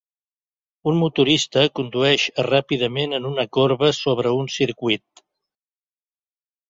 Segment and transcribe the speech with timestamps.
[0.91, 5.25] Un motorista condueix ràpidament en una corba sobre un circuit.